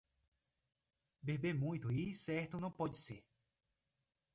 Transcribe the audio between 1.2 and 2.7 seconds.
Beber muito e ir certo